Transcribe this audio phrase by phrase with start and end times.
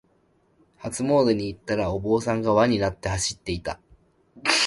[0.77, 3.79] 初詣に行ったら、お坊さんが輪になって走っていた。